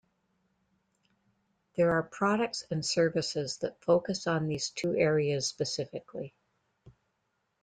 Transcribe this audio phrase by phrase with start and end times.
[1.75, 6.33] There are products and services that focus on these two areas specifically.